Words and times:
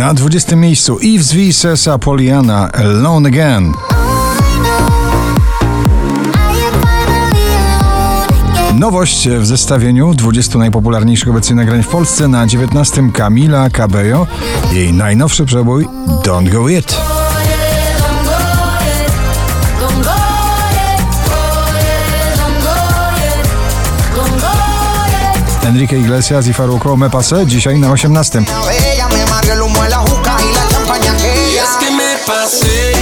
Na 0.00 0.14
20 0.14 0.56
miejscu 0.56 0.98
Yves 1.02 1.32
V. 1.32 1.52
Sesa 1.52 1.98
Poliana 1.98 2.72
Alone 2.72 3.28
Again. 3.28 3.72
Nowość 8.74 9.28
w 9.28 9.46
zestawieniu 9.46 10.14
20 10.14 10.58
najpopularniejszych 10.58 11.28
obecnie 11.28 11.56
nagrań 11.56 11.82
w 11.82 11.88
Polsce 11.88 12.28
na 12.28 12.46
19 12.46 13.02
Camila 13.12 13.70
Cabello. 13.70 14.26
Jej 14.72 14.92
najnowszy 14.92 15.44
przebój 15.44 15.86
Don't 16.24 16.52
Go 16.52 16.68
It. 16.68 16.96
Enrique 25.64 25.98
Iglesias 25.98 26.46
i 26.46 26.52
Farruko 26.52 26.96
Me 26.96 27.10
Pase 27.10 27.46
dzisiaj 27.46 27.78
na 27.78 27.92
18. 27.92 28.42
Amarga 29.50 29.54
el 29.54 29.62
humo 29.62 29.82
de 29.82 29.88
la 29.88 29.96
juca 29.98 30.36
y 30.40 30.54
la 30.54 30.68
champaña 30.68 31.16
que 31.16 31.52
Y 31.52 31.56
es 31.56 31.70
que 31.80 31.90
me 31.90 32.16
pasé, 32.26 32.92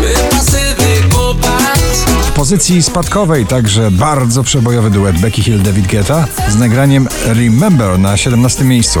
me 0.00 0.28
pasé 0.30 0.74
de 0.74 1.08
copas. 1.08 2.04
W 2.28 2.32
pozycji 2.32 2.82
spadkowej 2.82 3.46
także 3.46 3.90
bardzo 3.90 4.42
przebojowy 4.42 4.90
duet 4.90 5.18
Becky 5.18 5.42
Hill 5.42 5.62
David 5.62 5.86
Guetta 5.86 6.24
z 6.48 6.56
nagraniem 6.56 7.08
Remember 7.26 7.98
na 7.98 8.16
17 8.16 8.64
miejscu. 8.64 9.00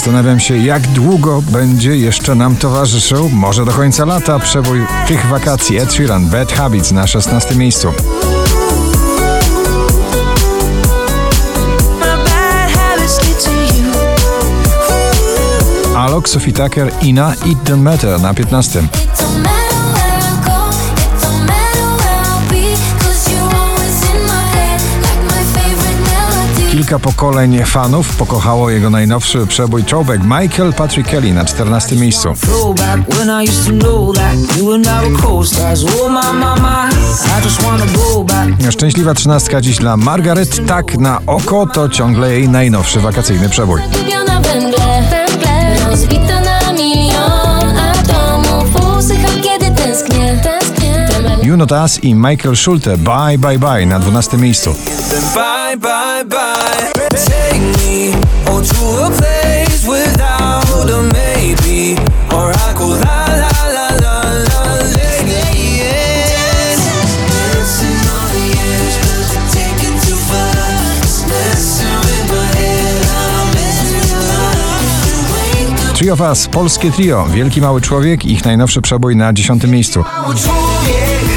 Zastanawiam 0.00 0.40
się, 0.40 0.56
jak 0.56 0.86
długo 0.86 1.42
będzie 1.42 1.96
jeszcze 1.96 2.34
nam 2.34 2.56
towarzyszył, 2.56 3.28
może 3.28 3.64
do 3.64 3.72
końca 3.72 4.04
lata, 4.04 4.38
przebój 4.38 4.86
tych 5.06 5.26
wakacji 5.26 5.78
Ed 5.78 5.92
Sheeran 5.92 6.26
Bad 6.26 6.52
Habits 6.52 6.92
na 6.92 7.06
16 7.06 7.54
miejscu. 7.54 7.92
Alok, 15.96 16.28
Sophie 16.28 16.52
Tucker, 16.52 16.92
Ina 17.02 17.34
It 17.34 17.58
Don't 17.64 17.82
Matter 17.82 18.20
na 18.20 18.34
15. 18.34 18.82
Kilka 26.80 26.98
pokoleń 26.98 27.64
fanów 27.64 28.16
pokochało 28.16 28.70
jego 28.70 28.90
najnowszy 28.90 29.46
przebój 29.46 29.84
Throwback 29.84 30.22
Michael 30.22 30.72
Patrick 30.72 31.10
Kelly 31.10 31.32
na 31.32 31.44
14 31.44 31.96
miejscu. 31.96 32.28
Szczęśliwa 38.70 39.14
trzynastka 39.14 39.60
dziś 39.60 39.78
dla 39.78 39.96
Margaret. 39.96 40.66
Tak 40.66 40.98
na 40.98 41.20
oko 41.26 41.66
to 41.66 41.88
ciągle 41.88 42.32
jej 42.32 42.48
najnowszy 42.48 43.00
wakacyjny 43.00 43.48
przebój. 43.48 43.80
Juno 51.60 51.68
Tas 51.68 51.98
i 52.02 52.14
Michael 52.14 52.56
Schulte 52.56 52.96
Bye 52.96 53.38
Bye 53.38 53.58
Bye 53.58 53.86
na 53.86 53.98
12 53.98 54.38
miejscu. 54.38 54.74
Bye, 55.34 55.76
bye, 55.76 56.24
bye. 56.24 57.08
Take 57.10 57.60
me 57.60 58.12
to 58.46 59.04
a 59.04 59.10
place 59.10 59.86
without 59.86 60.90
a 60.90 61.02
maybe. 61.02 62.00
Or 62.32 62.52
I 62.52 62.74
go 62.78 62.88
la, 62.88 63.26
la, 63.26 63.50
la, 63.72 63.88
la, 64.00 64.22
la, 64.32 64.60
Three 75.94 76.10
of 76.10 76.20
Us, 76.20 76.48
polskie 76.48 76.90
trio, 76.90 77.26
Wielki 77.26 77.60
Mały 77.60 77.80
Człowiek, 77.80 78.24
ich 78.24 78.44
najnowszy 78.44 78.82
przebój 78.82 79.16
na 79.16 79.32
10 79.32 79.64
miejscu. 79.64 80.04
mały 80.16 80.34
człowiek 80.34 81.29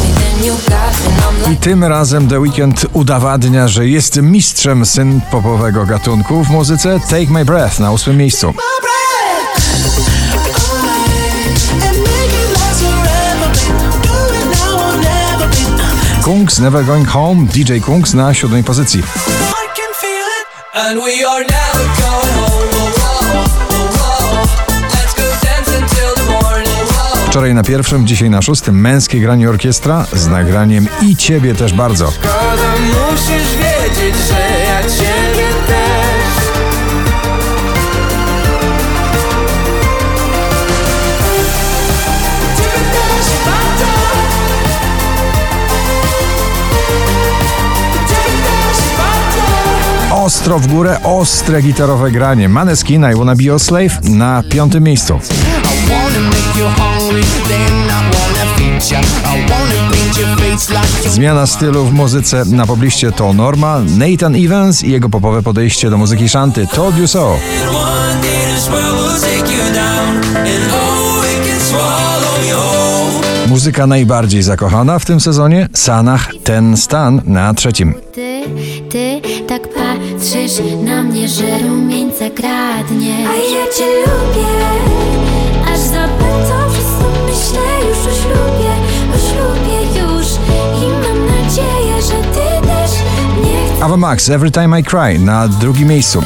me, 0.00 0.08
then 0.14 0.44
you 0.44 0.56
got 0.68 0.92
me, 1.04 1.12
and 1.14 1.46
I'm 1.46 1.52
I 1.52 1.56
tym 1.56 1.84
razem 1.84 2.28
The 2.28 2.40
Weeknd 2.40 2.86
udowadnia, 2.92 3.68
że 3.68 3.88
jest 3.88 4.16
mistrzem 4.16 4.86
syn 4.86 5.20
popowego 5.30 5.86
gatunku 5.86 6.44
w 6.44 6.50
muzyce 6.50 7.00
Take 7.00 7.26
My 7.30 7.44
Breath 7.44 7.80
na 7.80 7.92
8 7.92 8.16
miejscu. 8.16 8.54
Kungs 16.22 16.58
Never 16.58 16.84
Going 16.84 17.08
Home, 17.08 17.46
DJ 17.46 17.78
Kungs 17.80 18.14
na 18.14 18.34
7 18.34 18.64
pozycji. 18.64 19.02
And 20.76 20.98
we 20.98 21.24
are 21.24 21.44
never 21.44 21.84
going 22.02 22.34
home. 22.34 22.64
Wczoraj 27.26 27.54
na 27.54 27.62
pierwszym, 27.62 28.06
dzisiaj 28.06 28.30
na 28.30 28.42
szóstym 28.42 28.80
męskie 28.80 29.20
granie 29.20 29.50
orkiestra 29.50 30.06
z 30.12 30.26
nagraniem 30.26 30.88
i 31.02 31.16
ciebie 31.16 31.54
też 31.54 31.72
bardzo. 31.72 32.10
Szkoda, 32.10 32.72
musisz 33.10 33.56
wiedzieć, 33.56 34.14
że 34.28 34.63
Ostro 50.24 50.58
w 50.58 50.66
górę, 50.66 51.00
ostre 51.02 51.62
gitarowe 51.62 52.10
granie. 52.10 52.48
Maneskin 52.48 53.04
I 53.12 53.14
Wanna 53.14 53.34
Be 53.36 53.42
Your 53.42 53.60
Slave 53.60 54.00
na 54.02 54.42
piątym 54.48 54.84
miejscu. 54.84 55.18
Zmiana 61.06 61.46
stylu 61.46 61.84
w 61.84 61.92
muzyce 61.92 62.44
na 62.44 62.66
pobliście 62.66 63.12
to 63.12 63.32
norma. 63.32 63.80
Nathan 63.98 64.34
Evans 64.36 64.82
i 64.82 64.90
jego 64.90 65.08
popowe 65.08 65.42
podejście 65.42 65.90
do 65.90 65.98
muzyki 65.98 66.28
szanty 66.28 66.66
Told 66.66 66.98
You 66.98 67.08
So. 67.08 67.36
Muzyka 73.46 73.86
najbardziej 73.86 74.42
zakochana 74.42 74.98
w 74.98 75.04
tym 75.04 75.20
sezonie 75.20 75.68
Sanach 75.74 76.30
Ten 76.44 76.76
Stan 76.76 77.22
na 77.24 77.54
trzecim. 77.54 77.94
Ty, 78.94 79.20
tak 79.48 79.62
patrzysz 79.68 80.62
na 80.84 81.02
mnie, 81.02 81.28
że 81.28 81.58
rumieńca 81.58 82.30
kradnie. 82.30 83.28
A 83.28 83.34
ja 83.34 83.72
cię 83.78 83.84
lubię, 83.84 84.48
aż 85.72 85.78
za 85.78 86.08
bardzo 86.08 86.54
to 86.98 87.06
myślę 87.26 87.88
już 87.88 87.98
o 87.98 88.14
ślubie 88.22 88.70
O 89.14 89.18
ślubie 89.18 90.00
już. 90.00 90.26
I 90.82 90.86
mam 90.86 91.26
nadzieję, 91.26 92.02
że 92.02 92.28
ty 92.34 92.66
też 92.66 92.90
nie 93.44 93.66
chcesz. 93.66 93.82
Ava 93.82 93.96
Max 93.96 94.28
Every 94.28 94.50
Time 94.50 94.80
I 94.80 94.84
Cry 94.84 95.18
na 95.18 95.48
drugim 95.48 95.88
miejscu. 95.88 96.22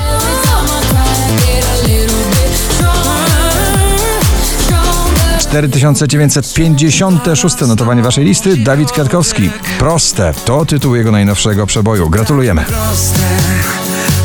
4956 5.48 7.60
notowanie 7.60 8.02
waszej 8.02 8.24
listy 8.24 8.56
Dawid 8.56 8.92
Kwiatkowski. 8.92 9.50
Proste 9.78 10.34
to 10.44 10.64
tytuł 10.64 10.94
jego 10.94 11.10
najnowszego 11.10 11.66
przeboju. 11.66 12.10
Gratulujemy. 12.10 12.64
proste 12.64 13.18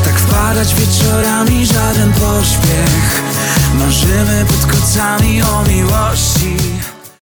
Tak 0.04 0.14
wpadać 0.14 0.74
wieczorami, 0.74 1.66
żaden 1.66 2.12
pośpiech 2.12 3.22
Marzymy 3.78 4.44
pod 4.48 4.72
kocami 4.72 5.42
o 5.42 5.64
miłości 5.68 6.56